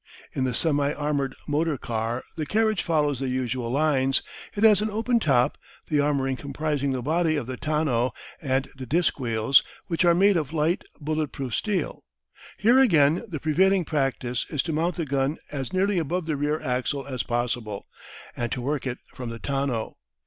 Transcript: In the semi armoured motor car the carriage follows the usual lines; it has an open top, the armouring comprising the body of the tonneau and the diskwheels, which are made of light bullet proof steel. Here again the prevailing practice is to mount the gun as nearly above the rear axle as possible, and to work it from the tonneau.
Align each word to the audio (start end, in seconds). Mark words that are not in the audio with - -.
In 0.33 0.45
the 0.45 0.53
semi 0.55 0.93
armoured 0.93 1.35
motor 1.47 1.77
car 1.77 2.23
the 2.35 2.47
carriage 2.47 2.81
follows 2.81 3.19
the 3.19 3.27
usual 3.29 3.69
lines; 3.69 4.23
it 4.55 4.63
has 4.63 4.81
an 4.81 4.89
open 4.89 5.19
top, 5.19 5.59
the 5.89 5.99
armouring 5.99 6.37
comprising 6.39 6.91
the 6.91 7.03
body 7.03 7.35
of 7.35 7.45
the 7.45 7.55
tonneau 7.55 8.11
and 8.41 8.67
the 8.75 8.87
diskwheels, 8.87 9.61
which 9.85 10.03
are 10.03 10.15
made 10.15 10.37
of 10.37 10.53
light 10.53 10.83
bullet 10.99 11.31
proof 11.31 11.53
steel. 11.53 12.01
Here 12.57 12.79
again 12.79 13.23
the 13.27 13.39
prevailing 13.39 13.85
practice 13.85 14.47
is 14.49 14.63
to 14.63 14.73
mount 14.73 14.95
the 14.95 15.05
gun 15.05 15.37
as 15.51 15.71
nearly 15.71 15.99
above 15.99 16.25
the 16.25 16.35
rear 16.35 16.59
axle 16.59 17.05
as 17.05 17.21
possible, 17.21 17.85
and 18.35 18.51
to 18.53 18.59
work 18.59 18.87
it 18.87 18.97
from 19.13 19.29
the 19.29 19.37
tonneau. 19.37 19.97